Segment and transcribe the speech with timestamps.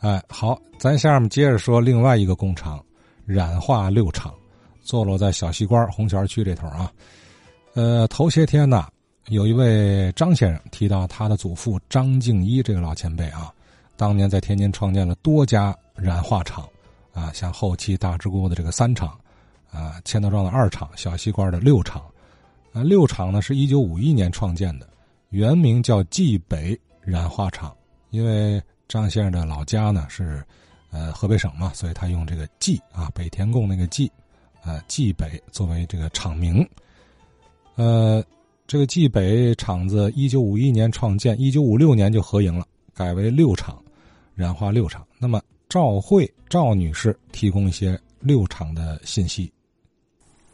[0.00, 2.80] 哎，好，咱下面接着说另外一个工厂——
[3.26, 4.32] 染化六厂，
[4.80, 6.92] 坐落在小西关红桥区这头啊。
[7.74, 8.86] 呃，头些天呢，
[9.26, 13.52] 有一位张先生提到他的祖父张敬一这个老前辈啊，
[13.96, 16.64] 当年在天津创建了多家染化厂，
[17.12, 19.18] 啊，像后期大直沽的这个三厂，
[19.72, 22.00] 啊，千德庄的二厂，小西关的六厂，
[22.72, 24.88] 啊，六厂呢是一九五一年创建的，
[25.30, 27.76] 原名叫蓟北染化厂，
[28.10, 28.62] 因为。
[28.88, 30.42] 张先生的老家呢是，
[30.90, 34.10] 呃，河北省嘛，所以他用这个冀啊，北田贡那个冀，
[34.64, 36.66] 呃，冀北作为这个厂名。
[37.76, 38.24] 呃，
[38.66, 43.78] 这个冀北厂子一九五一年创建，一九五六年就合营了，改为六厂，
[44.34, 45.06] 染化六厂。
[45.18, 49.52] 那么赵慧赵女士提供一些六厂的信息。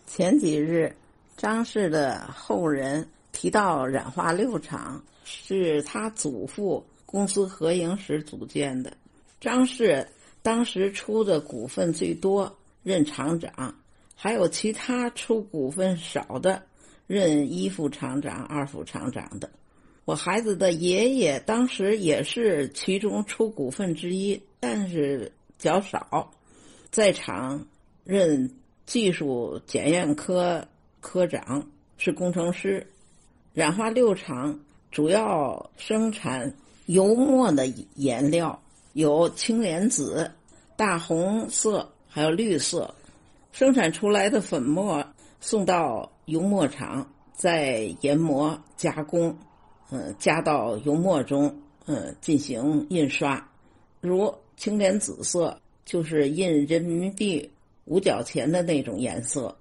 [0.08, 0.92] 前几日，
[1.36, 6.84] 张氏的后人提到染化六厂是他祖父。
[7.14, 8.92] 公司合营时组建的，
[9.40, 10.04] 张氏
[10.42, 13.72] 当时出的股份最多，任厂长；
[14.16, 16.60] 还有其他出股份少的，
[17.06, 19.48] 任一副厂长、二副厂长的。
[20.04, 26.32] 我孩子的爷爷当时也是其中出股份之一，但是较少，
[26.90, 27.64] 在厂
[28.02, 28.50] 任
[28.86, 30.66] 技术检验科
[31.00, 31.64] 科长，
[31.96, 32.84] 是工程师。
[33.52, 34.58] 染化六厂
[34.90, 36.52] 主要生产。
[36.86, 38.60] 油墨的颜料
[38.92, 40.30] 有青莲紫、
[40.76, 42.94] 大红色，还有绿色。
[43.52, 45.04] 生产出来的粉末
[45.40, 49.36] 送到油墨厂，再研磨加工，
[49.90, 53.42] 嗯，加到油墨中，嗯，进行印刷。
[54.00, 57.48] 如青莲紫色，就是印人民币
[57.86, 59.56] 五角钱的那种颜色。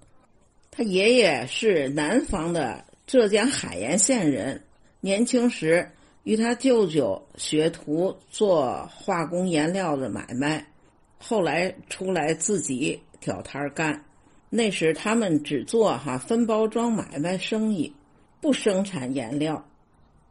[0.72, 4.62] 他爷爷是南方的浙江海盐县人，
[5.00, 5.88] 年轻时。
[6.24, 10.66] 与他舅舅学徒做化工颜料的买卖，
[11.18, 14.04] 后来出来自己挑摊干。
[14.50, 17.94] 那时他们只做哈分包装买卖生意，
[18.40, 19.66] 不生产颜料。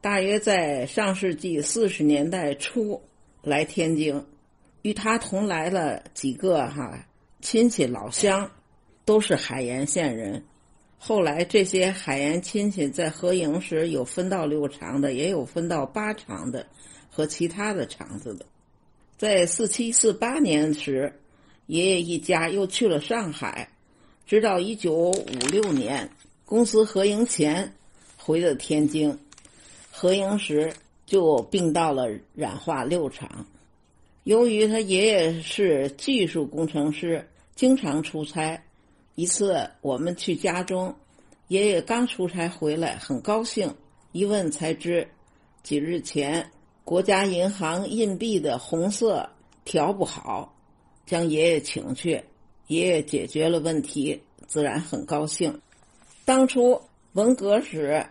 [0.00, 3.02] 大约在上世纪四十年代初
[3.42, 4.24] 来天津，
[4.82, 7.06] 与他同来了几个哈
[7.40, 8.50] 亲戚老乡，
[9.04, 10.44] 都是海盐县人。
[11.04, 16.64] 后来，这些海盐亲戚在合营时，有分到六厂的，也有分到八厂的，
[17.10, 18.46] 和其他的厂子的。
[19.18, 21.12] 在四七四八年时，
[21.66, 23.68] 爷爷一家又去了上海，
[24.24, 26.08] 直到一九五六年
[26.44, 27.74] 公司合营前，
[28.16, 29.18] 回了天津。
[29.90, 30.72] 合营时
[31.04, 33.44] 就并到了染化六厂。
[34.22, 38.62] 由于他爷爷是技术工程师，经常出差。
[39.14, 40.94] 一次，我们去家中，
[41.48, 43.74] 爷爷刚出差回来，很高兴。
[44.12, 45.06] 一问才知，
[45.62, 46.50] 几日前
[46.82, 49.28] 国家银行硬币的红色
[49.64, 50.54] 调不好，
[51.04, 52.22] 将爷爷请去，
[52.68, 55.60] 爷爷解决了问题，自然很高兴。
[56.24, 56.80] 当初
[57.12, 58.06] 文革时，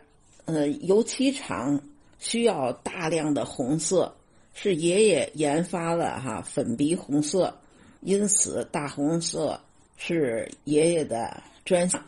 [0.46, 1.82] 呃，油漆厂
[2.20, 4.16] 需要大量的红色，
[4.54, 7.60] 是爷爷研发了哈粉笔红色，
[8.02, 9.60] 因此大红色。
[9.98, 12.04] 是爷爷的专项。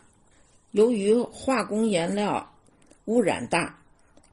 [0.72, 2.52] 由于化工颜料
[3.04, 3.78] 污染大，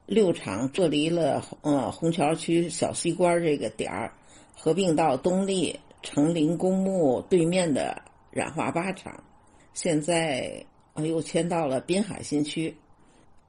[0.06, 4.12] 六厂撤离了呃虹桥区小西关这个点儿，
[4.56, 9.22] 合并到东丽成林公墓对面的染化八厂。
[9.72, 12.74] 现在又迁到了滨海新区。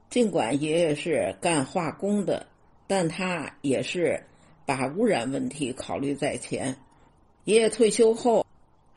[0.09, 2.46] 尽管爷爷是干化工的，
[2.85, 4.24] 但他也是
[4.66, 6.78] 把污染问题考虑在前。
[7.46, 8.42] 爷爷退休后。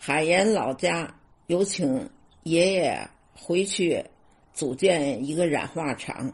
[0.06, 1.12] 海盐老家
[1.49, 2.09] 有请
[2.44, 2.97] 爷爷
[3.34, 4.00] 回去
[4.53, 6.33] 组建一个染化厂，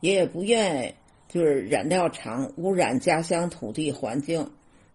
[0.00, 0.92] 爷爷不愿
[1.28, 4.44] 就是染料厂污染家乡土地环境，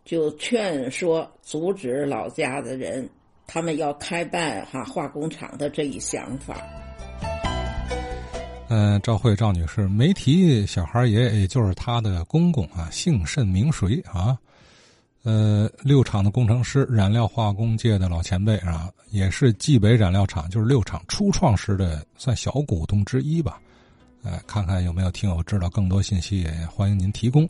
[0.03, 3.09] 就劝说阻止老家的人
[3.47, 6.61] 他们要开办哈化工厂的这一想法。
[8.67, 14.37] 嗯，赵慧赵女士没提小孩爷爷，也就是他的公公啊，姓甚名谁啊？
[15.23, 23.59] 呃，六厂的工程师，染料化工界的老前辈啊，也是冀北染料厂，就是六厂初创时的算小股东之一吧。
[24.23, 27.47] 呃，看看有没有听友知道更多信息，也欢迎您提供。